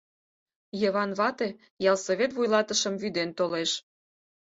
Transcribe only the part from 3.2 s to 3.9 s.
толеш.